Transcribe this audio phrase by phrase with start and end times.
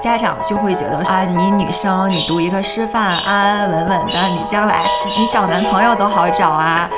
[0.00, 4.84] 家长就会觉得啊，你女生你读一个师范，安安稳稳的，你将来
[5.18, 6.88] 你找男朋友都好找啊。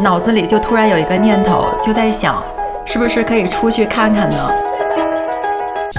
[0.00, 2.42] 脑子里就突然有一个念头，就在想，
[2.84, 4.36] 是不是可以出去看看呢？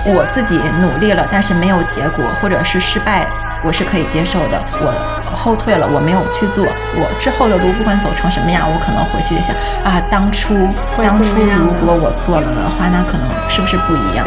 [0.07, 3.26] 我自己努力了，但是没有结果，或者是失败，
[3.63, 4.60] 我是可以接受的。
[4.81, 10.54] 我后退了，我没有去做，我之后的路不管走成什么样，我可能回去想啊，当初
[11.02, 14.26] 当初如果我做了的话，那可能是不是不一样？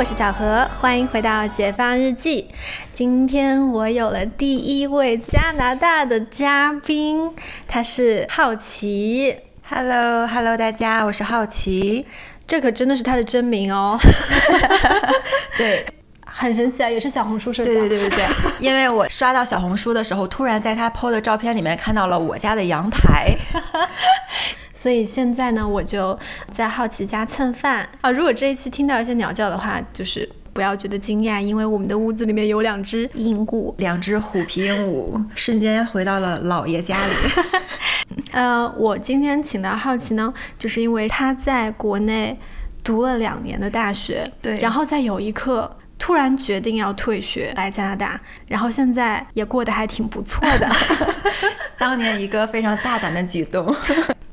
[0.00, 2.48] 我是小何，欢迎回到《解放日记》。
[2.94, 7.30] 今天我有了第一位加拿大的嘉宾，
[7.68, 9.36] 他是好奇。
[9.68, 12.06] Hello，Hello，大家，我是好奇。
[12.46, 13.98] 这可真的是他的真名哦。
[15.58, 15.84] 对，
[16.24, 17.70] 很神奇啊，也是小红书社交。
[17.70, 18.26] 对对对对对，
[18.58, 23.36] 因为我刷到小红书的时候，突然在他 PO 的照片里面看到了我家的阳台。
[24.80, 26.18] 所以现在呢，我就
[26.50, 28.10] 在好奇家蹭饭啊。
[28.10, 37.12] 如果这一期听到一些鸟叫的话，就是不要觉得惊讶，因为我们的屋子里面有两只鹦鹉，两只虎皮鹦鹉，瞬间回到了姥爷家里。
[38.32, 42.38] 呃，我今天请到好奇呢，就是因为他在国内
[42.82, 50.66] 读了两年的大学，对，然后在有一刻突然决定要退学来加拿大，然后现在也过得还挺不错的。
[51.76, 53.70] 当年一个非常大胆的举动。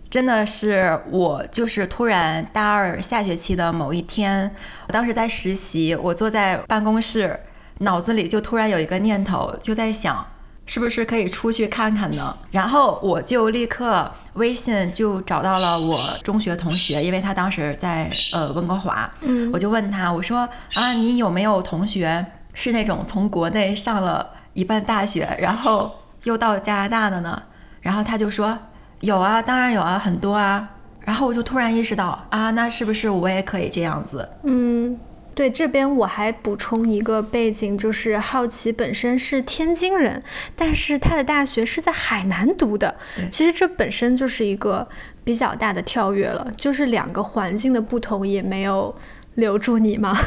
[0.09, 4.55] 真的是我，就是突然大二下学期的某一天，
[4.88, 7.38] 我当时在实习，我坐在办公室，
[7.80, 10.25] 脑子里就突然有一个念头，就在想，
[10.66, 12.38] 是不是可以出去看看呢？
[12.52, 27.44] 然后我就立刻微信就找到了我中学同学，因为他当时在呃温哥华，嗯，我就问他，我说啊，你有没有同学是那种从国内上了一半大学，然后又到加拿大的呢？
[27.81, 28.58] 然后他就说。
[29.02, 30.70] 有啊，当然有啊，很多啊。
[31.02, 34.27] 然后我就突然意识到啊，那是不是我也可以这样子？
[34.44, 34.99] 嗯，
[35.33, 40.21] 对，这边我还补充一个背景，就是好奇本身是天津人，
[40.54, 42.94] 但是他的大学是在海南读的。
[43.32, 44.86] 其实这本身就是一个
[45.23, 48.94] 比较大的跳跃了，就是两个环境的不同也没有
[49.36, 50.17] 留住你吗？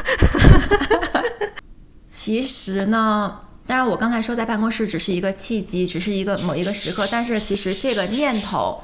[2.05, 3.41] 其实呢。
[3.67, 7.07] 当然，我刚才说在办公室只是一个契机，只是一个某一个时刻。
[7.09, 8.83] 但是其实这个念头，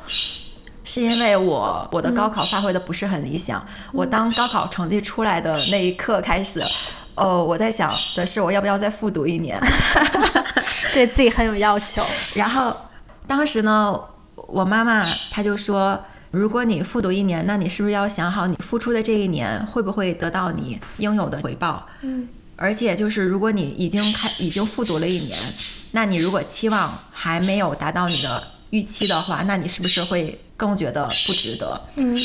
[0.86, 3.66] 是因为我我的高考发挥的不是很理想。
[3.92, 6.64] 我当高考成绩出来的那一刻开始，
[7.16, 9.60] 哦，我在想的是我要不要再复读一年，
[10.94, 12.02] 对自己很有要求。
[12.36, 12.74] 然后
[13.26, 14.00] 当时呢，
[14.36, 16.00] 我妈妈她就说，
[16.32, 21.86] 如果你复读一年，那你是不是要想好你付出的这一年会不会得到你应有的回报？
[22.04, 22.30] 嗯。
[22.58, 25.38] 而且就是，如果你已经开已经复读了一年，
[25.92, 31.80] 那你如果期望还没有达到你的预期的话，那你是不是会更觉得不值得？
[31.96, 32.20] 嗯，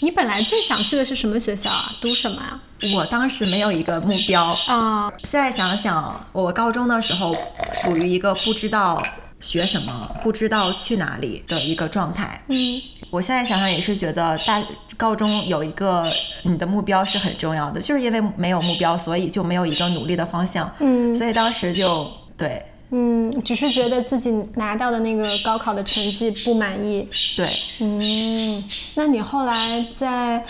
[0.00, 1.94] 你本来最想去的是什么学校啊？
[2.00, 2.60] 读什么啊？
[2.94, 5.12] 我当时没有一个目标啊。
[5.24, 7.36] 现在想想，我高中的时候
[7.74, 9.02] 属于一个不知道
[9.40, 12.42] 学什么、不知道去哪里的一个状态。
[12.48, 12.80] 嗯。
[13.10, 14.62] 我现在想想也是觉得大
[14.96, 16.10] 高中有一个
[16.42, 20.70] 你的目标是很重要的，就是因为没有目标，所以就没有一个努力的方向。
[20.80, 27.08] 嗯，所以当时就对，嗯，只是觉得自己拿到的那个高考的成绩不满意。
[27.36, 27.48] 对，
[27.80, 28.64] 嗯，
[28.96, 30.44] 那你后来在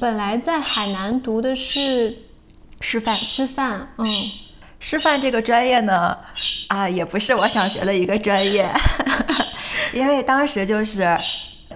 [0.00, 2.18] 本来在海南读的是
[2.80, 4.06] 师范，师范，嗯，
[4.78, 6.16] 师范这个专业呢，
[6.68, 8.68] 啊，也不是我想学的一个专业，
[9.94, 11.16] 因为当时就是。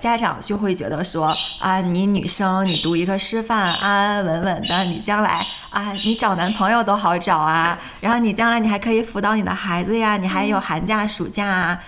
[0.01, 11.81] 家长就会觉得说啊，你女生你读一个师范，安安稳稳的，你将来啊，你找男朋友都好找啊，然后你将来你还可以辅导你的孩子呀，你还有寒假暑假啊。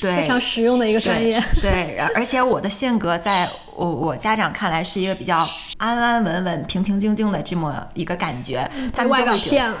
[0.00, 1.42] 对，非常实用的一个专业。
[1.60, 8.68] 对，而且我的性格在我我家长看来是一个比较安安稳稳、平平静静的这么一个感觉。
[8.94, 9.78] 他们就会骗了。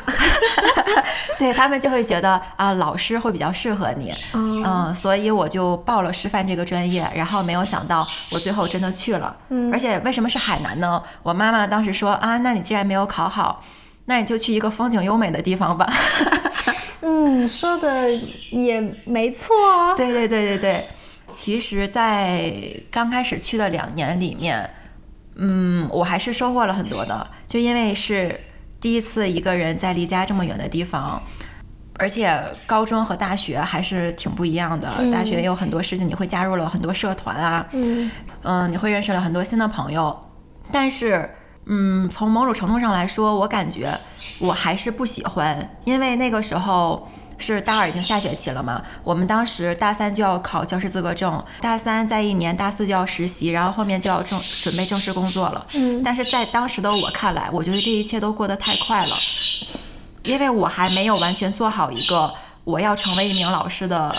[1.38, 4.14] 对他们就会觉得啊，老师会比较适合你。
[4.32, 9.36] 嗯，所以我就报了师范这个专业，然后没有想到我最后真的去了。
[9.50, 11.00] 嗯，而且为什么是海南呢？
[11.22, 13.62] 我妈妈当时说啊，那你既然没有考好，
[14.06, 15.92] 那你就去一个风景优美的地方吧。
[17.00, 18.10] 嗯，说的
[18.50, 19.54] 也没错。
[19.96, 20.88] 对对对对对，
[21.28, 22.52] 其实，在
[22.90, 24.68] 刚开始去的两年里面，
[25.36, 27.30] 嗯，我还是收获了很多的。
[27.46, 28.40] 就因为是
[28.80, 31.22] 第一次一个人在离家这么远的地方，
[31.98, 32.36] 而且
[32.66, 34.90] 高中和大学还是挺不一样的。
[35.12, 38.10] 大学有很多事情，你会加入了很多社团啊，嗯
[38.42, 40.30] 嗯，你会认识了很多新的朋友，
[40.72, 41.30] 但是。
[41.68, 43.96] 嗯，从某种程度上来说，我感觉
[44.40, 47.06] 我还是不喜欢，因为那个时候
[47.36, 55.66] 是大二已经下学期了嘛，我们当时大三就要考教师资格证，大三在一年，大四就要实习，然后后面就要正准备正式工作了。
[55.74, 59.16] 嗯但是在当时的我看来，我觉得这一切都过得太快了，
[60.22, 62.32] 因为我还没有完全做好一个
[62.64, 64.16] 我要成为一名老师的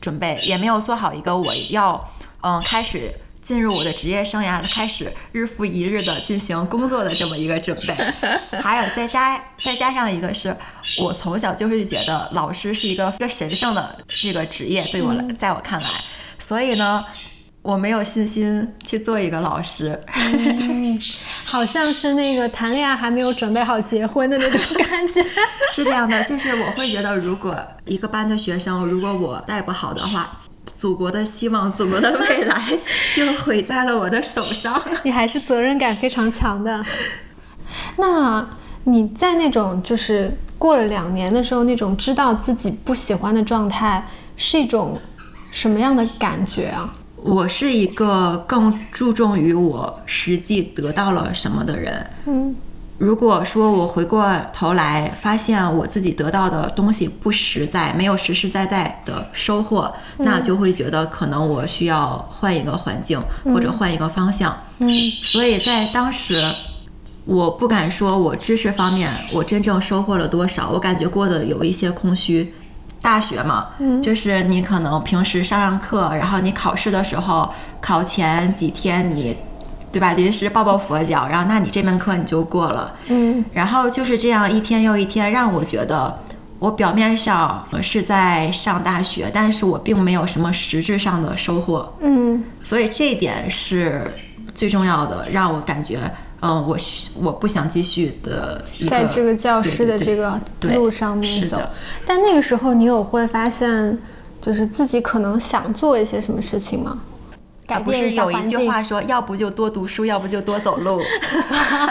[0.00, 2.08] 准备，也没有做好一个我要
[2.42, 7.94] 嗯开始进入我的职业生涯了，开始日复一日的进行工作的这么一个准备。
[8.62, 10.56] 还有再加再加上一个是
[10.98, 15.88] 我从小就是觉得老师是一个一个神圣的这个职业，对我来，在我看来，
[16.38, 17.04] 所以呢。
[17.62, 20.98] 我没有信心去做一个老师，嗯
[21.46, 25.24] 好像是那个谈恋爱还没有准备好结婚的那种感觉。
[25.72, 30.40] 是这样的，就是我会觉得，如果一个班的学生，如果我带不好的话，
[30.82, 32.60] 祖国的希望、祖国的未来
[33.14, 34.82] 就毁在了我的手上。
[35.04, 36.84] 你还是责任感非常强的。
[37.98, 38.44] 那
[38.82, 44.04] 你在那种就是过了两年的时候，那种知道自己不喜欢的状态，
[44.36, 44.98] 是一种
[45.52, 46.92] 什么样的感觉啊？
[47.14, 52.10] 我是一个更注重于我实际得到了什么的人。
[52.26, 52.56] 嗯
[52.98, 64.56] 如果说我回过头来发现我自己得到的东西不实在，没有实实在在的收获，那就会觉得可能我需要换一个环境或者换一个方向。
[64.78, 64.88] 嗯
[65.24, 66.54] 所以在当时，
[67.24, 72.54] 我不敢说我知识方面我真正收获了多少，我感觉过得有一些空虚。
[73.00, 79.36] 大学嘛，嗯就是你可能平时上上课，然后你考试的时候，考前几天你，
[79.92, 80.14] 对吧？
[80.14, 82.94] 临时抱抱佛脚，然后那你这门课你就过了。
[83.08, 86.18] 嗯然后就是这样一天又一天，让我觉得
[86.58, 91.92] 我表面上是在上大学，但是我并没有什么实质上的收获。
[92.00, 94.10] 嗯所以这一点是
[94.54, 95.98] 最重要的，让我感觉，
[96.40, 100.40] 嗯，我需我不想继续的一个在这个教师的这个
[100.74, 101.70] 路上面走是的。
[102.06, 103.98] 但那个时候，你有会发现，
[104.40, 106.98] 就是自己可能想做一些什么事情吗？
[107.74, 108.68] 改啊不是有一句。
[108.68, 111.00] 话说，要不就多读书，要不就多走路。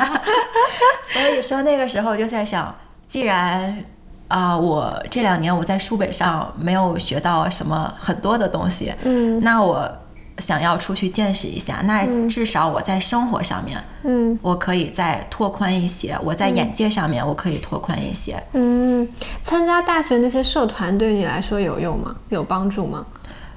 [1.11, 2.73] 所以说那个时候就在想，
[3.07, 3.83] 既然
[4.27, 9.91] 啊、我这两年我在书本上没有学到什么很多的东西，嗯那我
[10.37, 18.41] 想要出去见识一下，那至少我在生活上面，嗯我可以再拓宽一些，我在眼界上面我可以拓宽一些。
[18.53, 19.05] 嗯，
[19.43, 22.15] 参加大学那些社团对你来说有用吗？
[22.29, 23.05] 有帮助吗？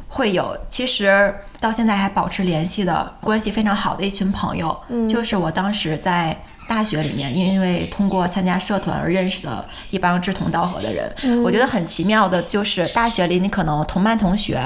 [0.08, 1.32] 会有，其实
[1.64, 4.76] 到现在还保持联系的关系非常好的一群朋友，
[5.08, 6.38] 就是我当时在
[6.68, 11.42] 大学里面，因为通过参加社团而认识的一帮志同道合的人。
[11.42, 14.60] 我觉得很奇妙的就是大学里你可能同班同学，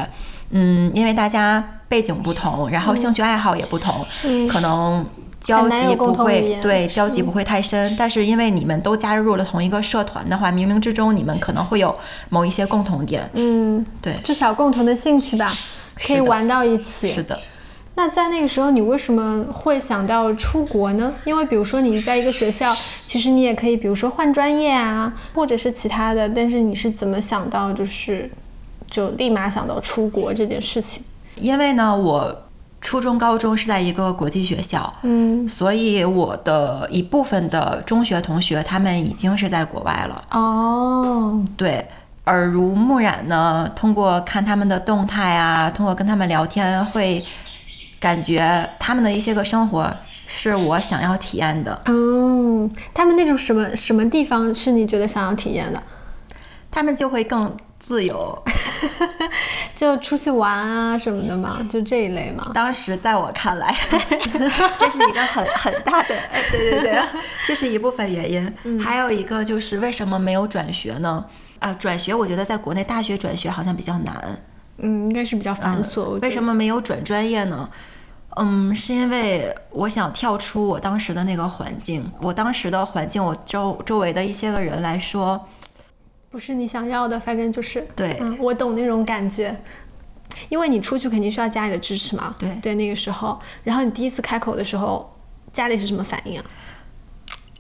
[0.51, 4.05] 嗯，因为大家背景不同，然后兴趣爱好也不同，
[4.49, 5.07] 可能。
[5.41, 11.97] 交集不会对交集不会太深，但是因为你们都加入了同一个社团的话，冥冥之中你们可能会有
[12.29, 13.31] 某一些共同点。
[13.35, 15.49] 嗯，对，至少共同的兴趣吧，
[16.07, 17.07] 可以玩到一起。
[17.07, 17.39] 是的。
[17.95, 21.13] 那在那个时候，你为什么会想到出国呢？
[21.25, 22.73] 因为比如说你在一个学校，
[23.07, 26.29] 其实你也可以，比如说换专业啊，或者是其他的。
[26.29, 28.31] 但是你是怎么想到，就是
[28.89, 31.03] 就立马想到出国这件事情？
[31.41, 32.45] 因为呢，我
[32.81, 40.25] 初中、高中是在一个国际学校，嗯，所以我的一部分的中学同学他们已经是在国外了。
[40.31, 41.85] 哦，对，
[42.29, 47.25] 耳濡目染呢，通过看他们的动态啊，通过跟他们聊天，会
[47.99, 51.81] 感觉他们的一些个生活是我想要体验的。
[51.87, 55.83] 嗯，他们那种什么什么地方是你觉得想要体验的？
[56.71, 58.45] 他们就会更自由。
[59.75, 62.51] 就出去玩啊什么的嘛，就这一类嘛。
[62.53, 63.75] 当时在我看来，
[64.77, 67.01] 这是一个很很大的，哎 对对对，
[67.47, 68.81] 这是一部分原因。
[68.81, 71.25] 还有一个就是为什么没有转学呢？
[71.59, 74.43] 啊，转学我觉得在国内大学转学好像比较难。
[74.79, 76.19] 嗯，应该是比较繁琐。
[76.21, 77.69] 为什么没有转专业呢？
[78.37, 82.11] 嗯，是因为我想跳出我当时的那个环境。
[82.21, 85.49] 我当时的环境，我周周围的一些个人来说，
[86.31, 87.19] 不是你想要的？
[87.19, 89.57] 反正就是对嗯，我懂那种感觉。
[90.51, 95.19] 因为你出去肯定需要家里的支持嘛，对对，那个时候，然后你第一次开口的时候，
[95.53, 96.45] 家里是什么反应啊？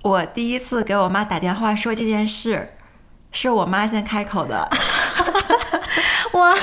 [0.02, 2.74] 我第一次给我妈打电话说这件事，
[3.32, 4.68] 是我妈先开口的。
[6.32, 6.54] 哇，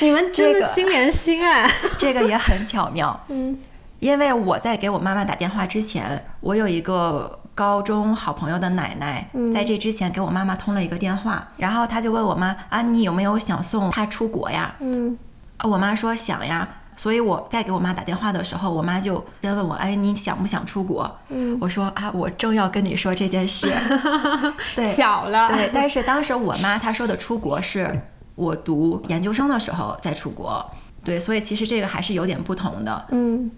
[0.00, 1.70] 你们真的这个心连心哎！
[1.96, 3.56] 这个也很巧妙， 嗯
[4.00, 14.72] 因为我在给我妈妈打电话之前，我有一个高中好朋友的奶奶，在这之前给我妈妈通了一个电话，然后她就问我妈啊，你有没有想送她出国呀？
[14.78, 15.18] 嗯
[15.56, 16.68] 啊，我妈说想呀，
[16.98, 21.08] 所以我在给我妈打电话的时候，我妈就先问我，哎，你想不想出国？
[21.28, 23.72] 嗯，我说啊，我正要跟你说这件事。
[24.74, 25.48] 对，巧了。
[25.48, 28.02] 对，但是当时我妈她说的出国是
[28.34, 30.68] 我读研究生的时候再出国。
[31.04, 33.06] 对，所以其实这个还是有点不同的。
[33.12, 33.48] 嗯，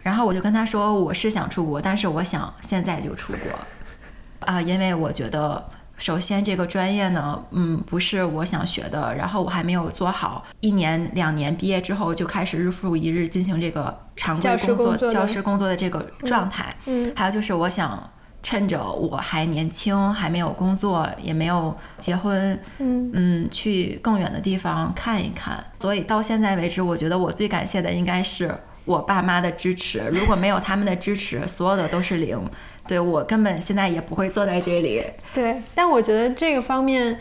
[0.00, 5.62] 然后我就跟她说，我是想出国，但是我想现在就出国啊，因为我觉得。
[5.98, 9.14] 首先，这个专业呢，嗯，不是我想学的。
[9.14, 16.76] 然后我还没有做好，一年两年毕业之后就开始日复一日进行这个常规工作、教师工作的这个状态。
[16.84, 18.10] 嗯，还有就是我想
[18.42, 25.64] 趁着我还年轻，还没有工作，也没有结婚，嗯嗯，去更远的地方看一看。
[25.80, 30.00] 所以到现在为止，我觉得我最感谢的应该是我爸妈的支持。
[30.12, 32.38] 如果没有他们的支持，所有的都是零。
[32.86, 35.02] 对我根本现在也不会坐在这里。
[35.32, 37.18] 对，但我觉得这个方面，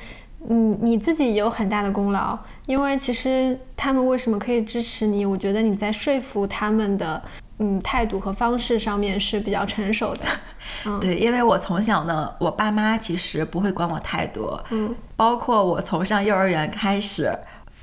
[0.49, 5.25] 嗯，你自己有很大的功劳，因为其实他们为什么可以支持你？
[5.25, 7.21] 我觉得你在说服他们的，
[7.59, 10.21] 嗯，态度和方式上面是比较成熟的。
[10.85, 17.31] 嗯，对，因为我从小呢，我爸妈其实不会管我太多，嗯，包括我从上幼儿园开始。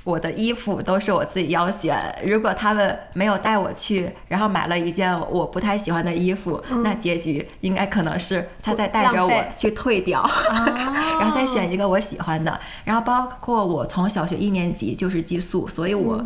[0.03, 10.21] 我的衣服都是我自己要选，如果他们没有带我去，然后买了一件我不太喜欢的衣服，那结局应该可能是他在带着我去退掉，
[11.19, 12.59] 然后再选一个我喜欢的。
[12.83, 16.21] 然后包括我从小学一年级就是寄宿，所以我，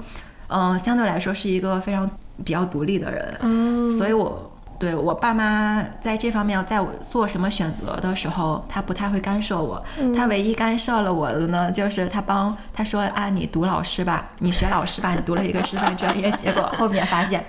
[0.47, 2.09] 嗯，相对来说是一个非常
[2.43, 4.51] 比较独立的人，所以我。
[4.79, 9.83] 对我爸妈在这方面，在我做什么选择的时候，他不太会干涉我。
[10.15, 17.43] 他唯一干涉了我的呢，就是他帮他说啊，你读老师吧，你学老师吧，你读了一个师范专业， 结果后面发现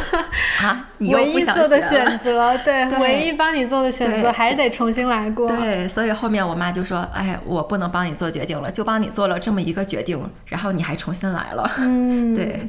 [0.62, 1.62] 啊，你又不想学。
[1.62, 5.48] 唯一做的选择，对，唯一帮你做的选择，还是得重新来过。
[5.48, 11.70] 对，所以后面我妈就说，哎，我不能帮你做决定了，就帮你做了这么一个决定，然后你还重新来了。
[11.78, 12.68] 嗯， 对。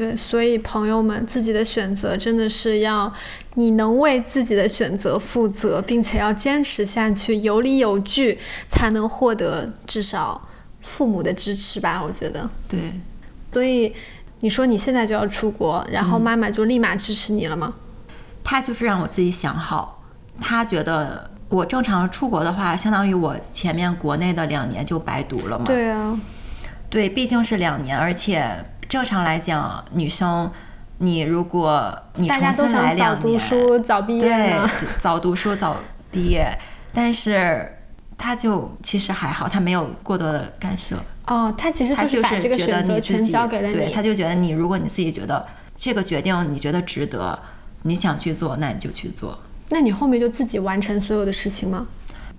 [0.00, 3.12] 对，所以朋友们，自己的选择真的是要
[3.56, 8.38] 你能为自己的选择负责，并且要坚持下去，有理有据，
[8.70, 10.48] 才能获得至少
[10.80, 12.00] 父母的支持吧？
[12.02, 12.48] 我觉得。
[12.66, 12.94] 对。
[13.52, 13.94] 所以
[14.38, 17.74] 你说你现在就要出国，然后妈妈就立马支持你了吗？
[18.42, 20.02] 他就是让我自己想好，
[20.40, 25.66] 他觉得我正常出国的话，相当于我前面国内的两年就白读了嘛。
[25.66, 26.18] 对啊。
[26.88, 28.64] 对，毕竟是两年，而且。
[28.90, 30.50] 正常来讲，女生，
[30.98, 34.68] 你如果你重新来两年，早读书早毕业对，
[34.98, 35.76] 早读书早
[36.10, 36.58] 毕业，
[36.92, 37.78] 但是
[38.18, 40.96] 他就其实还好，他没有过多的干涉。
[41.28, 43.74] 哦，他其实就是把这个选择权交给了你。
[43.74, 45.46] 对，他就觉得你，如果你自己觉得
[45.78, 47.38] 这个决定你觉得值得，
[47.82, 49.38] 你想去做，那你就去做。
[49.68, 51.86] 那你后面就自己完成所有的事情吗？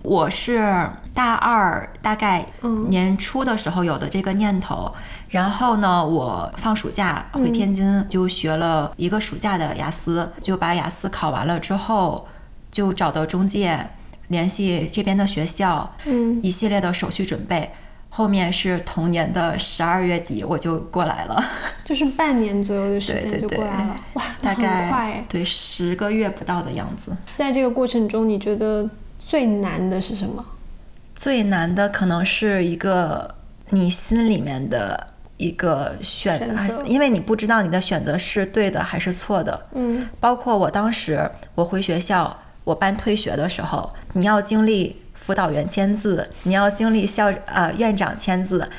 [0.03, 2.46] 我是大二大概
[2.89, 4.93] 年初的时候有的这个念头。
[5.31, 12.27] 然后呢，我放暑假回天津，就学了一个暑假的雅思，就把雅思考完了之后，
[12.69, 13.88] 就找到中介，
[14.27, 17.71] 联系这边的学校，嗯，一系列的手续准备。
[18.09, 21.41] 后面是同年的十二月底，我就过来了，
[21.85, 27.15] 就是半年左右的时间就过来了，哇，大概对十个月不到的样子。
[27.38, 28.89] 在这个过程中，你觉得
[29.25, 30.43] 最难的是什么？
[31.15, 33.33] 最难的可能是一个
[33.69, 35.07] 你心里面的。
[35.41, 39.67] 一个选择，因为你不知道你的选择是对的还是错的。
[39.74, 48.69] 嗯，包括我当时我回学校，我办退学的时候，你要经历辅导员签字，你要经历校呃院长签字，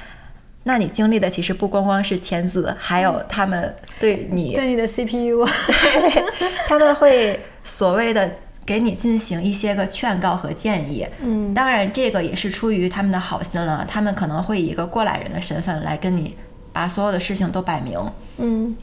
[0.62, 6.24] 那你经历的其实不光光是签字，还有他们对你对你的 CPU， 对，
[6.68, 8.30] 他们会所谓的。
[8.64, 16.36] 给你进行一些个劝告和建议，嗯，当然这个也是出于他们的好心了，他们可能会以一个过来人的身份来跟你
[16.72, 17.98] 把所有的事情都摆明，
[18.38, 18.74] 嗯，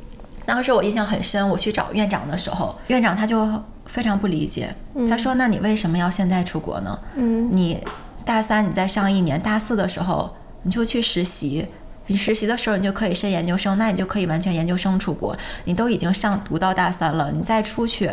[0.46, 3.48] 当时我印象很深，我去找院长的时候，院长他就
[3.86, 4.74] 非常不理解，
[5.10, 7.00] 他说：“那你为什么要现在出国呢？
[7.16, 7.84] 嗯，你
[8.24, 11.68] 大三你再上一年，大四的时候你就去实习，
[12.08, 18.12] 你实习的时候你就可以申研究生，那你就可以完全研究生出国，你都已经上读到大三了，你再出去。”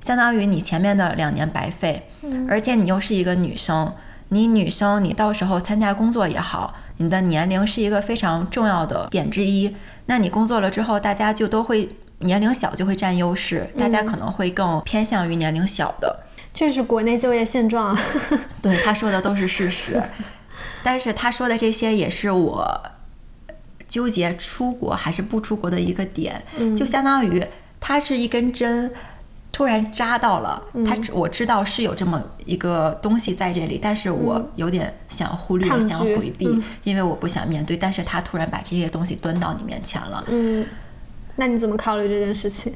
[0.00, 2.08] 相当于你前面的两年白费，
[2.48, 3.92] 而且你又是一个女生，
[4.30, 9.74] 你女生你到时候参加工作也好，你的年龄是一个非常重要的点之一。
[10.04, 11.88] 那你工作了之后，大家就都会
[12.18, 16.20] 年龄小就会占优势，大家可能会更偏向于年龄小的。
[16.52, 17.96] 这是国内就业现状。
[18.60, 20.02] 对他说的都是事实，
[20.84, 22.82] 但是他说的这些也是我
[23.88, 26.44] 纠结出国还是不出国的一个点，
[26.76, 27.42] 就相当于
[27.80, 28.92] 它是一根针。
[29.52, 36.48] 突然扎到了他，我知道是有这么一个东西在这里，但是我有点想忽略、想回避，
[36.84, 37.76] 因为我不想面对。
[37.76, 40.64] 但是他突然把这些东西端到你面前了，嗯，
[41.36, 42.72] 那你怎么考虑这件事情？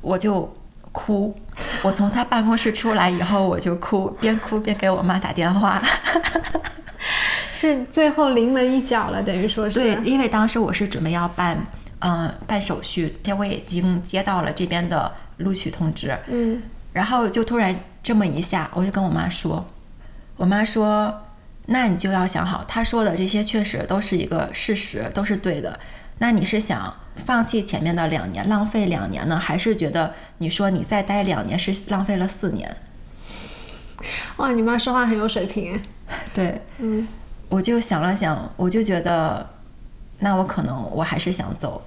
[0.00, 0.52] 我就
[0.92, 1.34] 哭，
[1.82, 5.80] 我从他办公室出来以后我就哭， 边哭边给我妈打电话。
[7.52, 9.80] 是最后临门一脚了，等于说是。
[9.80, 11.58] 对，因为当时我是准备要办，
[11.98, 16.16] 嗯，办手续，结果已经接到了这边的录取通知。
[16.28, 16.62] 嗯。
[16.92, 19.66] 然后就突然这么一下，我就跟我妈说，
[20.36, 21.22] 我妈说，
[21.66, 25.78] 那你就要想好，他说的这些确实都是一个事实，都是对的。
[26.18, 32.76] 那你是想放弃前面的两年，浪费两年呢，还是觉得你说你再待两年是浪费了四年？
[34.38, 35.80] 哇，你妈说话很有水平
[36.34, 37.06] 对，嗯。
[37.50, 39.48] 我就想了想，我就觉得，
[40.18, 41.82] 那我可能我还是想走。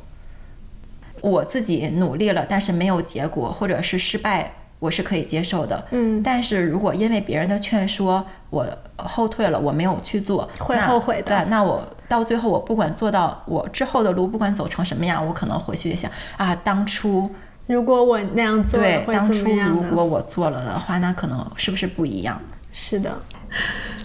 [1.22, 5.86] 我自己努力了，但是没有结果，或者是失败，我是可以接受的。
[5.92, 6.22] 嗯。
[6.24, 8.66] 但是如果因为别人的劝说，我
[8.98, 11.38] 后退了，我没有去做，会后悔的。
[11.38, 17.30] 对，那我到最后，我不管做到我之后的路，不管走成什么样，我可能回去想啊，当初
[17.68, 22.42] 如果我那样做，对，当初如果我做了的话，那可能是不是不一样？
[22.72, 23.22] 是的。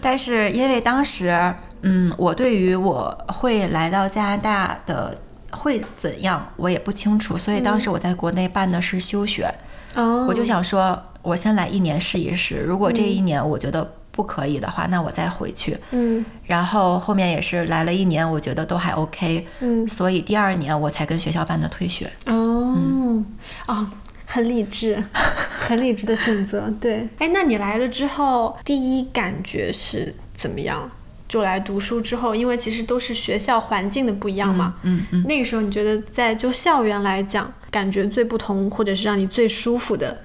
[0.00, 5.14] 但是因为当时，嗯，我对于我会来到加拿大的
[5.50, 9.52] 会怎样，我也不清楚，所以当时我在国内办的是休学，
[9.94, 23.22] 哦，我就想说，我先来一年试一试，如果这一年我觉得不可以的话，那我再回去，嗯，然后后面也是来了一年，我觉得都还 OK，嗯，所以第二年我才跟学校办的退学，哦，
[23.66, 23.86] 哦。
[24.28, 26.68] 很理智，很理智的选择。
[26.80, 30.90] 对，哎，那你来了之后，第一感觉是怎么样？
[31.28, 34.76] 就来读书之后，因为其实都是学校环境的不一样嘛。
[34.82, 35.22] 嗯嗯。
[35.24, 40.22] 那个时候你觉得在就校园来讲，感觉最不同，或者是让你最舒服的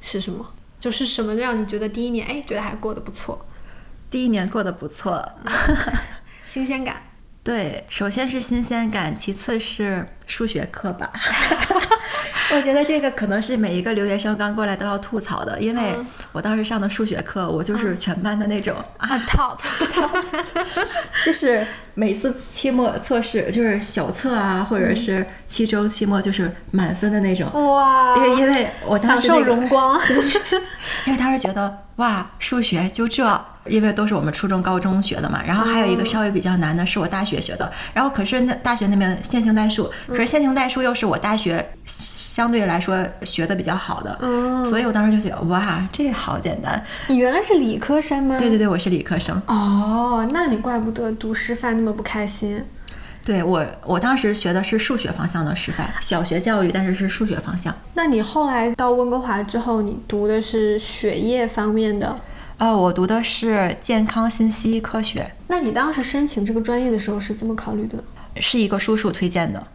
[0.00, 0.46] 是什么？
[0.78, 3.46] 就是什么让你觉得第一年哎觉得还过得不错？
[4.10, 5.32] 第一年过得不错，
[6.46, 7.02] 新鲜感。
[7.44, 11.12] 对，首先是新鲜感，其次是数学课吧。
[12.56, 15.94] 我觉得这个可能是每一个留学生刚过来都要吐槽的，因为
[16.32, 19.58] 我当时上的数学课，我就是全班的那种啊 top，
[21.22, 27.50] 就是每次期末测试就是小测啊，或者是期中、期末就是满分的那种。
[27.52, 28.16] 哇！
[28.16, 30.00] 因为因为我当时享受荣光，
[31.04, 33.22] 因为当时觉得哇，数学就这，
[33.66, 35.42] 因为都是我们初中、高中学的嘛。
[35.44, 41.64] 然后还有一个稍微比较难的是我大学学的，然后可是那大学那边线性代数，可是线性代数又是我大学。
[41.86, 46.82] 相对来说学的比较好的，嗯所以我当时就觉得哇，这好简单。
[47.06, 48.36] 你原来是理科生吗？
[48.38, 49.40] 对对对，我是理科生。
[49.46, 52.64] 哦，那你怪不得读师范那么不开心。
[53.24, 57.72] 对我，我当时学的是数学方向的师范，小学教育，但是是数学方向。
[57.94, 62.16] 那你后来到温哥华之后，你读的是学业方面的？
[62.58, 65.32] 呃，我读的是健康信息科学。
[65.48, 68.02] 那你当时申请这个专业的时候是怎么考虑的？
[68.40, 69.66] 是一个叔叔推荐的。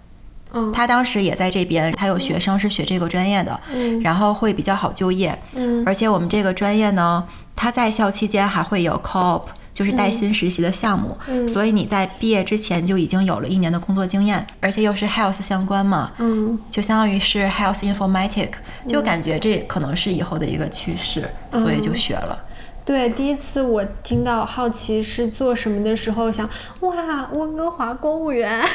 [0.51, 7.23] 嗯，他当时也在这边，他有学生是学这个专业的，嗯，然后会比较好就业，嗯，而且我们这个专业呢，
[7.55, 9.43] 他在校期间还会有 co-op，
[9.75, 18.49] 就是带薪实习的项目，嗯，所以你在毕业之前就已经有了一年的工作经验，而且又是 health 相关嘛，嗯，就相当于是 health informatic，
[18.87, 22.45] 就感觉这可能是以后的一个趋势，所以就学了。
[22.89, 26.49] 对，第一次我听到好奇是做什么的时候，想
[26.79, 28.65] 哇，温哥华公务员。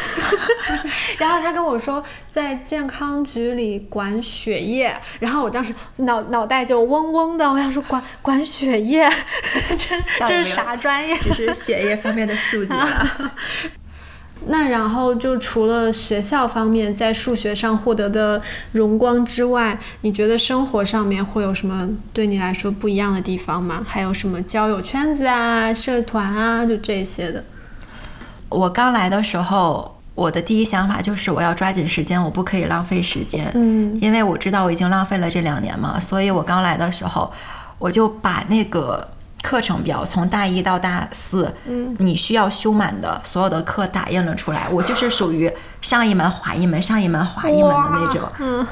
[1.19, 2.01] 然后他跟我说
[2.31, 9.11] 在健康局里管血液，然后我当时脑脑袋就嗡嗡的，我想说管管血液，
[9.77, 11.17] 这这是啥专业？
[11.19, 12.73] 只是血液方面的数据。
[14.47, 18.43] 那然后就除了学校方面在数学上获得的
[18.73, 23.83] 荣光之外，你觉得生活上面会有什么对你来说不一样的地方吗？
[23.89, 27.43] 还有什么交友圈子啊、社团啊，就这些的。
[28.51, 33.51] 我刚来的时候，我的第一想法就是我要抓紧时间，我不可以浪费时间。
[33.55, 37.33] 嗯，因为我知道我已经浪费了这两年嘛，所以我刚来的时候，
[37.79, 39.09] 我就把那个。
[39.45, 44.67] 课程表从大一到大四，嗯，你需要修满的所有的课打印了出来。
[44.71, 45.53] 我就是属于
[45.83, 48.23] 上一门划一门，上一门划一门的那种。
[48.39, 48.67] 嗯，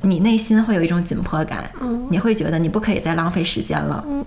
[0.00, 4.04] 你内心会有一种紧迫感，嗯，你会觉得你不可以再浪费时间了。
[4.08, 4.26] 嗯，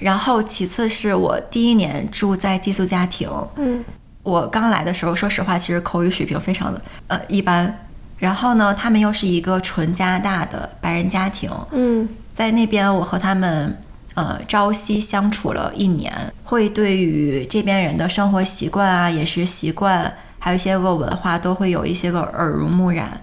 [0.00, 3.84] 然后其次是我第一年住在寄宿家庭，嗯，
[4.24, 7.86] 我刚来的时候，说实话，其实口语水平非常的呃一般。
[8.18, 13.78] 然后呢，他们又是一个纯加拿大的白人家庭，嗯，在那边我和他们。
[14.16, 23.20] 呃，朝夕相处了一年，会对于这边人的生活习惯啊、饮食习惯，还有一些个文化，都会有一些个耳濡目染。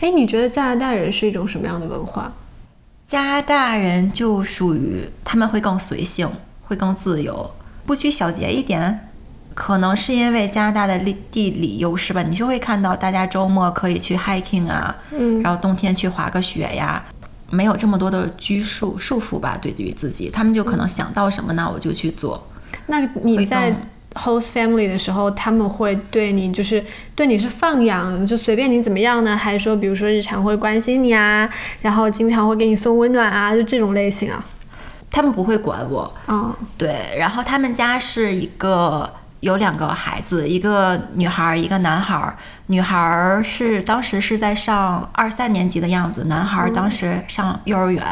[0.00, 2.30] 哎，你觉得加拿大人是一种什么样的文化？
[3.06, 6.28] 加拿大人就属于他们会更随性，
[6.66, 7.50] 会更自由，
[7.86, 9.08] 不拘小节一点，
[9.54, 17.02] 可能是因为加拿大的地地理优势吧，你就会看到大家周末可以去 hiking 啊，嗯然后冬天去滑个雪呀，
[17.50, 22.46] 没有这么多的拘束束缚吧，对于自己，他们就可能想到什么呢，我就去做。
[22.86, 23.72] 那你在
[24.14, 29.36] host family 的时候，他们会对你就是对你是放养，就随便你怎么样呢？
[29.36, 31.48] 还是说，比如说日常会关心你啊，
[31.82, 34.44] 然后经常会给你送温暖啊，就这种类型啊？
[35.10, 42.36] 他们不会管我，哦，对，然后他们家是一个有两个孩子，一个女孩儿，一个男孩儿。
[42.66, 48.02] 女孩儿是当时是在上二三年级的样子，男孩儿当时上幼儿园。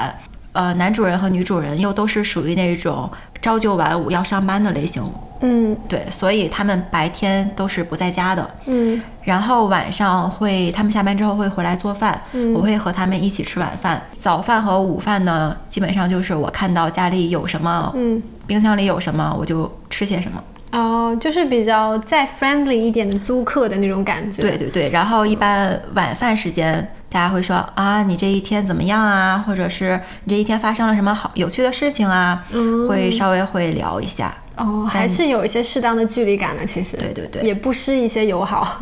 [0.53, 3.11] 呃，男主人和女主人又都是属于那种
[3.43, 5.03] 朝九晚五要上班的类型，
[5.41, 8.49] 嗯对，所以他们白天都是不在家的。
[8.67, 14.01] 嗯然后晚上会，他们下班之后会回来做饭，嗯我会和他们一起吃晚饭。
[14.17, 20.41] 早饭和午饭呢，基本上就是我看到家里有什么，嗯，冰箱里有什么，我就吃些什么。
[20.75, 24.43] 哦，就是比较再 friendly 一点的租客的那种感觉。
[24.43, 29.39] 对对对，然后一般晚饭时间，大家会说啊，你这一天怎么样啊？
[29.47, 32.45] 或者是你这一天发生了什么好有趣的事情啊？
[32.51, 34.37] 嗯会稍微会聊一下。
[34.57, 36.97] 哦，还是有一些适当的距离感的，其实。
[36.97, 38.81] 对对对也不失一些友好。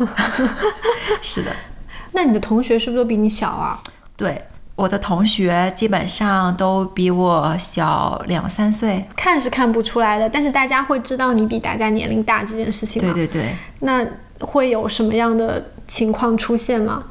[1.21, 1.51] 是的，
[2.13, 3.79] 那你的同学是不是都比你小啊？
[4.17, 4.41] 对，
[4.75, 9.05] 我的同学基本上都比我小两三岁。
[9.15, 13.13] 看是看不出来的，但是大家会知道你比大家年龄大这件事情吗？
[13.13, 14.05] 对对对，那
[14.39, 17.03] 会有什么样的情况出现吗？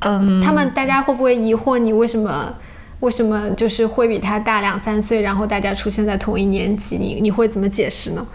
[0.00, 2.54] 嗯，他们大家会不会疑惑你为什么
[3.00, 6.96] 为什么就是会比他大两三岁，然后大家出现在同一年级？
[6.96, 8.26] 你你会怎么解释呢？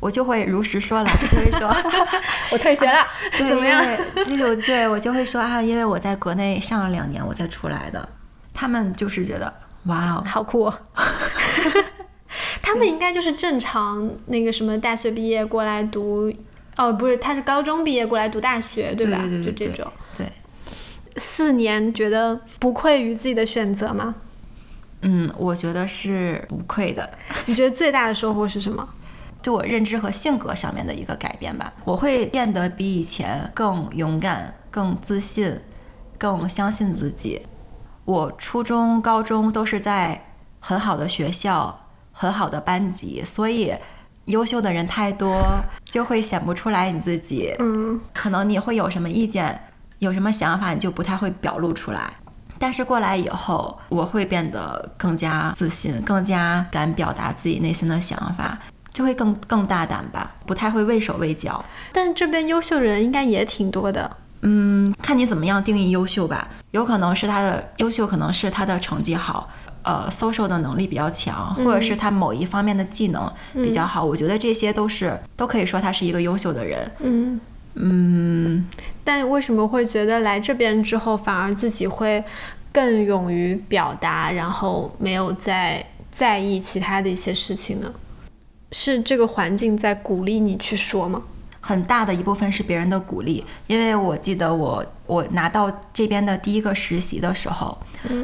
[0.00, 1.68] 我就会如实说了， 就会说。
[2.52, 3.06] 我退学了，
[3.38, 3.84] 对，怎么样？
[4.26, 8.08] 就对我就会说啊，因为我在国内上了两年，我才出来的。
[8.52, 9.52] 他们就是觉得
[9.84, 10.74] 哇哦，好酷、哦！
[12.62, 16.32] 他们应该就是正常那个什么大学毕业过来读，
[16.76, 18.96] 哦，不是，他是高中毕业过来读大学，吧？
[18.96, 20.26] 对对对对就这种对，
[21.16, 24.14] 四年，觉得不愧于自己的选择吗？
[25.02, 27.08] 嗯，我觉得是不愧的。
[27.46, 28.86] 你觉得最大的收获是什么？
[29.42, 35.60] 对我认知和性格上面的一个改变吧，我会变得比以前更勇敢、更自信、
[36.18, 37.46] 更相信自己。
[38.04, 40.24] 我初中、高中都是在
[40.58, 43.74] 很好的学校、很好的班级，所以
[44.26, 45.42] 优秀的人太多，
[45.84, 47.54] 就会显不出来你自己。
[47.58, 49.62] 嗯，可能你会有什么意见、
[50.00, 52.12] 有什么想法，你就不太会表露出来。
[52.58, 58.58] 但是过来以后，我会变得更加自信，更加敢表达自己内心的想法，
[58.92, 61.64] 就会更更大胆吧，不太会畏手畏脚。
[61.92, 64.16] 但这边优秀人应该也挺多的。
[64.42, 66.48] 嗯，看你怎么样定义优秀吧。
[66.70, 69.50] 有可能是他的优秀，可能是他的成绩好，
[69.82, 74.02] 呃，social 的能力比较强，或者是他某一方面的技能比较好。
[74.02, 76.90] 我觉得这些都是都可以说他是一个优秀的人。
[77.00, 77.40] 嗯，
[77.74, 78.66] 嗯，
[79.04, 82.24] 但为什么会觉得来这边之后，反而自己会
[82.72, 87.92] 更勇于表达，然后没有再在意其他的一些事情呢？
[88.72, 91.22] 是这个环境在鼓励你去说吗？
[91.62, 97.76] 很大的一部分是别人的鼓励，因为我记得我我拿到这边的第一个实习的时候，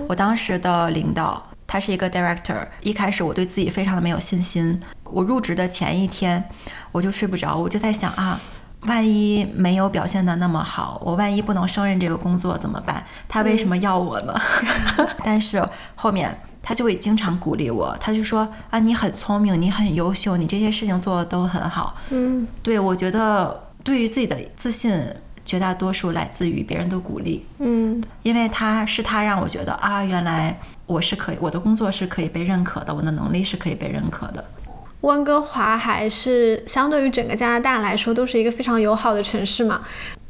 [0.08, 4.80] 我当时的领导他是一个 director，一开始我对自己非常的没有信心。
[5.04, 6.42] 我入职的前一天
[6.92, 8.40] 我就睡不着，我就在想啊，
[8.86, 13.04] 万一没有表现的那么好，我万一不能胜任这个工作怎么办？
[13.28, 14.34] 他为什么要我呢？
[15.22, 15.62] 但是
[15.94, 16.40] 后面。
[16.68, 21.94] 他就会经常鼓励我，他就说啊，你很聪明，你很优秀，你这些事情做的都很好。
[22.10, 25.00] 嗯对，我觉得对于自己的自信，
[25.44, 34.44] 绝大多数来自于别人的鼓励，嗯因为他是他让我觉得啊，原来我是可以，我的工作是可以被认可的，我的能力是可以被认可的。
[35.02, 39.82] 温哥华还是相对于整个加拿大来说，都是一个非常友好的城市嘛。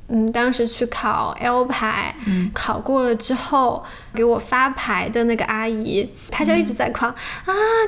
[0.09, 7.15] 嗯，当时去考 L 牌，嗯考过了之后，给我发牌的那个阿姨，她就一直在夸、啊，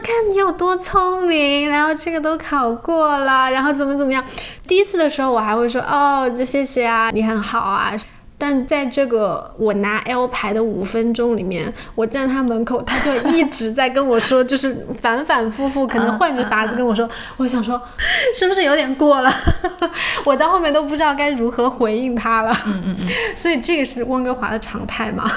[0.02, 4.24] 看你有多聪明，然后这个都考过了，然后怎么怎么样。
[4.66, 7.92] 第一次的时候我还会说哦，就谢谢啊，你很好啊。
[8.40, 17.08] 但在这个我拿 L 牌的五分钟里面，我站在他门口，他就一直在跟我说，就是反反复复，可能换着法子跟我说。
[17.36, 17.80] 我想说，
[18.34, 19.30] 是不是有点过了？
[20.24, 22.56] 我到后面都不知道该如何回应他了。
[22.64, 25.28] 嗯嗯嗯， 所以这个是温哥华的常态吗？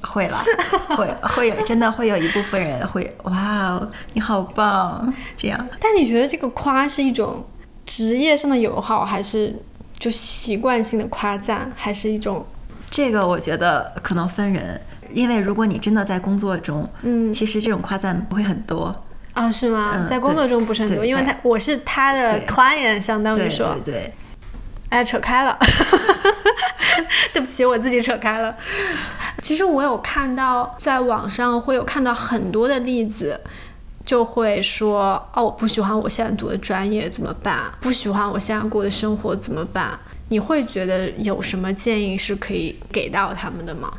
[0.00, 0.38] 会了，
[0.96, 5.68] 会会有，真的会有一部分人会，哇哦，你好棒，这样。
[5.78, 7.44] 但你觉得这个夸是一种
[7.84, 9.54] 职业上的友好，还是
[9.98, 12.44] 就习惯性的夸赞，还是一种
[12.90, 14.80] 这个我觉得可能分人，
[15.10, 18.94] 因为如果你真的在工作中，嗯其实这种夸赞不会很多。
[19.34, 19.92] 啊，是吗？
[19.96, 24.14] 嗯在工作中不是很多，因为他我是他的对 client，相当于对说，对对，
[24.88, 25.58] 哎，扯开了，
[27.34, 28.56] 对不起，我自己扯开了。
[29.42, 33.38] 其实我有看到，在网上会有看到很多的例子，
[34.06, 37.60] 就会说，哦，我不喜欢我现在读的专业怎么办？
[37.80, 39.98] 不喜欢我现在过的生活怎么办？
[40.28, 43.92] 你会觉得有什么建议是可以给到他们的吗？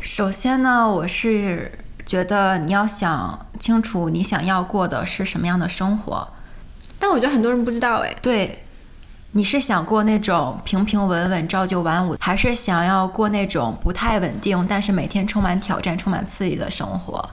[0.00, 1.72] 首先呢，我是
[2.04, 6.28] 觉得你要想清楚你想要过的是什么样的生活。
[6.98, 8.64] 但我觉得很多人不知道，哎，对，
[9.32, 17.26] 你是想过那种平平稳稳、朝九晚五，还是想要过那种不太稳定，但是每天充满挑战、充满刺激的生活？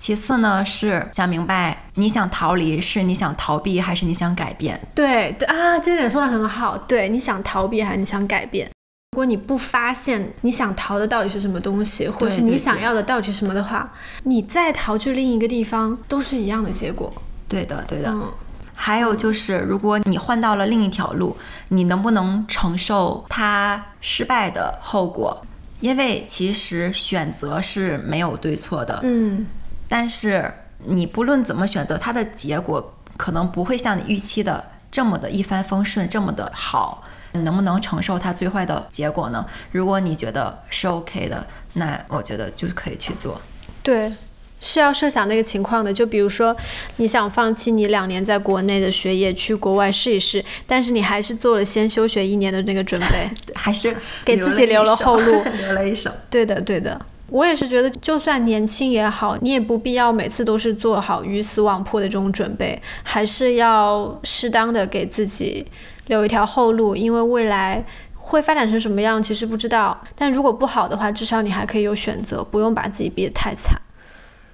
[0.00, 4.80] 其次呢，是想明白你想逃离，是你想逃避，还是你想改变？
[4.94, 6.78] 对对啊，这点说的很好。
[6.78, 8.66] 对，你想逃避还是你想改变？
[9.12, 17.12] 如果你不发现你想逃的到底是什么东西，或者是你想要的到底是什么的话，你再逃去另一个地方都是一样的结果。
[17.46, 18.08] 对的，对的。
[18.08, 18.32] 嗯，
[18.74, 21.36] 还有就是，如果你换到了另一条路，
[21.68, 25.44] 你能不能承受它失败的后果？
[25.80, 29.46] 因为其实选择是没有对错的，嗯，
[29.90, 30.50] 但是
[30.86, 37.04] 你不论怎么选择，它的结果可能不会像你预期的这么的一帆风顺，这么的好。
[37.32, 39.46] 你能不能承受它最坏的结果呢？
[39.70, 43.40] 如果你觉得是 OK 的，那我觉得就可以去做。
[43.84, 44.12] 对，
[44.60, 45.92] 是要设想那个情况的。
[45.92, 46.56] 就比如说，
[46.96, 53.30] 你想放弃你两年在国内的学业，去国外试一试，但是你还是做了先休学一年的那个准备。
[53.54, 56.10] 还是给自己留了后路 留了一手。
[56.28, 57.00] 对的，对的。
[57.30, 65.64] 我也是觉得，就算年轻也好，你也不必要每次都是做好鱼死网破的这种准备，还是要适当的给自己
[66.08, 69.98] 留一条后路，因为未来会发展成什么样，其实不知道。
[70.16, 73.80] 但如果不好的话，至少你还可以有选择，不用把自己逼得太惨。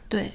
[0.08, 0.32] 对，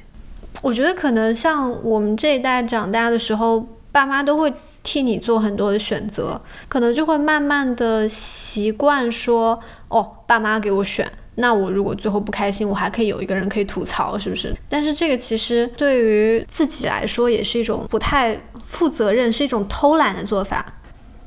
[0.62, 4.52] 我觉得可能像我们这一代长大的时候，爸妈都会
[4.84, 14.56] 替你做很多的选择，可能就会慢慢的习惯说，哦，爸妈给我选，那我如果最后不开心，我还可以有一个人可以吐槽，是不是？
[14.68, 20.66] 但是这个其实对于自己来说，也是一种不太负责任，是一种偷懒的做法。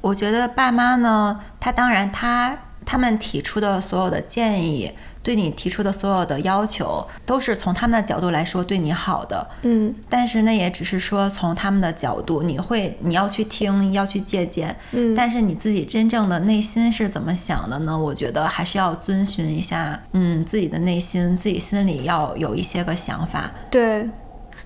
[0.01, 4.93] 我觉得爸妈呢，他当然他他们提出的所有的建议，
[5.25, 9.45] 对你提出的所有的要求，都是从他们的角度来说对你好的。
[9.63, 14.77] 嗯但是那也只是说从他们的角度，你会你要去听，要去借鉴。
[14.93, 17.99] 嗯，但是你自己真正的内心是怎么想的呢？
[17.99, 23.51] 我觉得还是要遵循一下，嗯，自己的内心，自己心里要有一些个想法。
[23.71, 24.07] 对，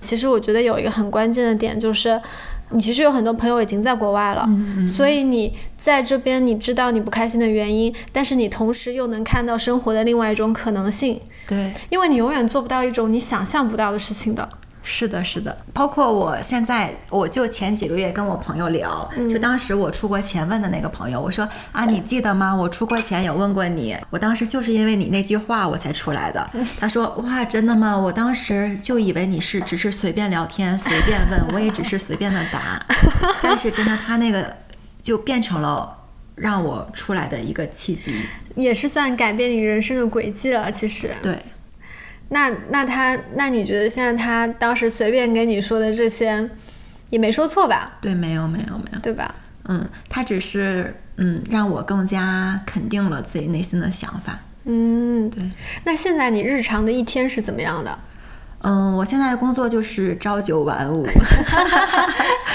[0.01, 2.21] 其实我觉得有一个很关键的点就是，
[2.71, 4.47] 你其实有很多朋友已经在国外了，
[4.87, 14.47] 所以你在这边你知道你不开心的原因，但是你同时又能看到生活的另外一种可能性，对，因为你永远做不到一种你想象不到的事情的。
[14.91, 22.55] 是的，是的，包括我现在，我就前几个月跟我朋友聊，就当时我出国前问的那个朋友，我说啊，你记得吗？
[22.55, 26.49] 我出国前有问过你，我当时就是因为你那句话我才出来的。
[26.79, 27.95] 他说哇，真的吗？
[27.95, 32.83] 我当时就以为你是只是随便聊天，随便问，我也只是随便的答，
[33.43, 34.57] 但是真的他那个
[35.03, 35.95] 就变成了
[36.33, 38.15] 让我出来的一个契机。
[38.55, 41.11] 也是算改变你人生的轨迹了，其实。
[41.21, 41.37] 对，
[42.29, 46.49] 那那他，那你觉得现在他当时随便跟你说的这些，
[47.09, 47.97] 也没说错吧？
[48.01, 48.99] 对，没有，没有，没有。
[48.99, 49.33] 对吧？
[49.65, 54.39] 嗯，他只是嗯让我更加肯定了自己内心的想法。
[54.65, 55.43] 嗯，对，
[55.83, 57.99] 那现在你日常的一天是怎么样的？
[58.61, 61.07] 嗯，我现在的工作就是朝九晚五，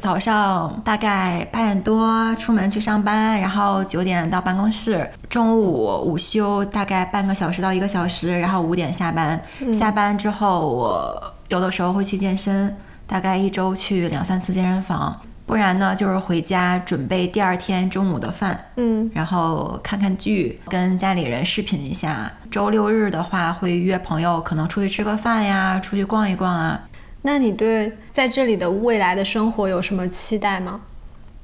[0.00, 9.38] 早上大概八点多出门去上班，然后九点到办公室，中午午休大概半个小时到一个小时，然后五点下班。
[9.74, 12.74] 下班之后，我有的时候会去健身，
[13.06, 18.58] 大概一周去两三次健身房，不然呢就是回家准备第二天中午的饭。
[18.76, 22.32] 嗯然后看看剧，跟家里人视频一下。
[22.50, 26.80] 周六日的话，会约朋友，可能出去吃个饭呀，出去逛一逛啊。
[27.22, 30.80] 那你对在这里的未来的生活有什么期待吗？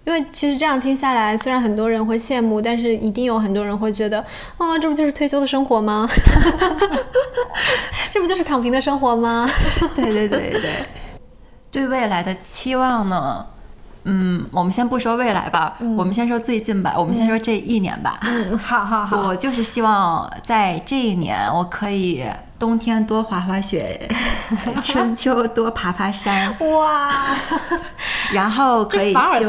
[0.04, 4.24] 因为其实这样听下来，虽然很多人会羡慕，但是一定有很多人会觉得，
[4.56, 6.08] 啊，这不就是退休的生活吗？
[8.08, 9.50] 这不就是躺平的生活吗？
[9.96, 10.72] 对对对对，
[11.72, 13.46] 对未来的期望呢？
[14.08, 18.18] 嗯，我们先不说未来吧，我们先说最近吧，我们先说这一年吧。
[18.22, 22.24] 嗯，好好好，我就是希望在这一年，我可以
[22.58, 24.08] 冬天多滑滑雪，
[24.84, 26.56] 春秋多爬爬山。
[26.60, 27.10] 哇，
[28.32, 29.40] 然后可以希望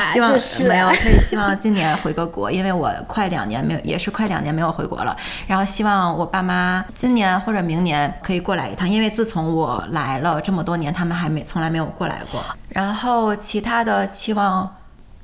[0.00, 0.32] 希望
[0.68, 5.16] 没有可以希望今年回个国，因为我快两年没有，也是快两年没有回国了。
[5.46, 12.42] 然后希望我爸妈今年或者明年可以过来一趟，因为自从我来了这么多年，他们还没从来没有过来过。
[12.68, 14.76] 然后其他的期望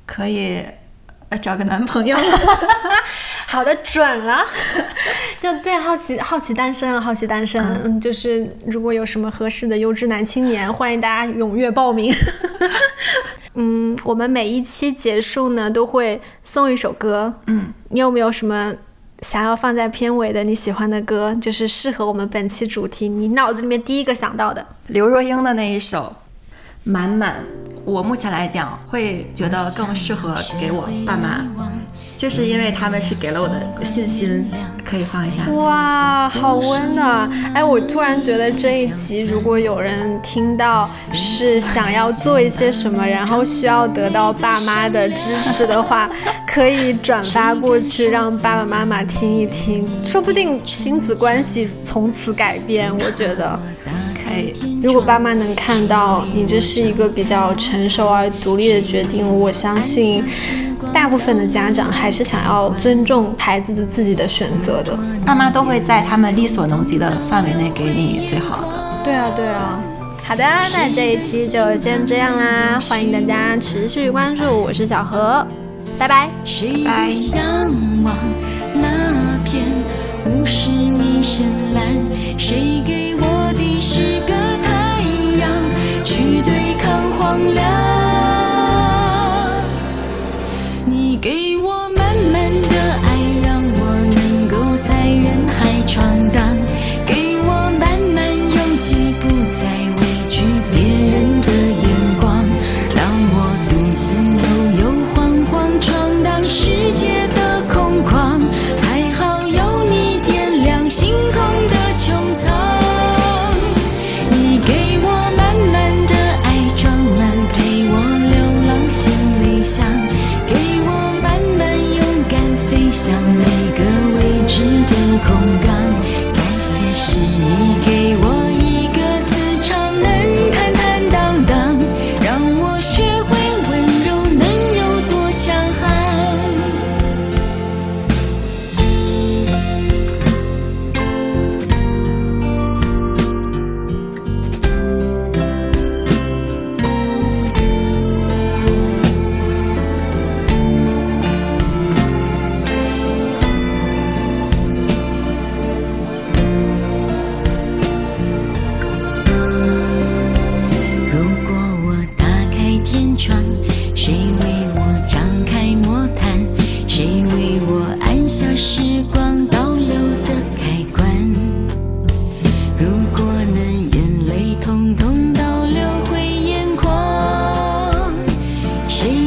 [0.05, 0.65] 可以
[1.33, 2.15] 呃找个男朋友。
[3.47, 4.45] 好的，准了。
[5.39, 7.61] 就对，好奇好奇单身啊，好奇单身。
[7.83, 12.13] 嗯，就是如果有什么合适的优质男青年，欢迎大家踊跃报名。
[13.55, 17.33] 嗯，我们每一期结束呢，都会送一首歌。
[17.47, 18.73] 嗯，你有没有什么
[19.21, 21.35] 想要放在片尾的你喜欢的歌？
[21.41, 24.65] 就是适合我们本期主题，你脑子里面第一个想到的。
[24.87, 26.11] 刘若英的那一首
[26.83, 27.35] 《满满》，
[27.85, 31.45] 我目前来讲会觉得更适合给我爸妈，
[32.17, 34.51] 就是因为他们是给了我的信心，
[34.83, 35.49] 可以放一下。
[35.51, 37.29] 哇，好温暖！
[37.53, 46.09] 哎，我突然觉得这一集如果有人听到是想要做一些什么，然后需要得到爸妈的支持的话，
[46.45, 52.91] 可以转发过去，让爸爸妈妈听一听，说不定亲子关系从此改变。
[52.91, 53.57] 我觉得。
[54.81, 60.23] 如果爸妈能看到你这是一个比较成熟而独立的决定，我相信
[60.93, 64.97] 大部分的家长还是想要尊重孩子的自己的选择的。
[65.25, 69.03] 爸妈都会在他们力所能及的范围内给你最好的。
[69.03, 69.79] 对啊，对啊。
[70.25, 75.45] 好的，那这一期就先这样啦，欢迎大家持续关注，我是小何，
[75.97, 76.29] 拜拜。
[81.23, 81.81] 深蓝？
[82.37, 84.99] 谁给我的是个太
[85.39, 85.49] 阳，
[86.03, 87.63] 去对抗荒凉？
[90.85, 91.52] 你给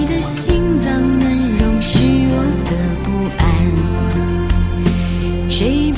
[0.07, 2.71] 的心脏能容许我的
[3.03, 3.45] 不安？
[5.51, 5.93] 谁